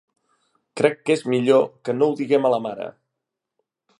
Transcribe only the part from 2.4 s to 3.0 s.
a la mare.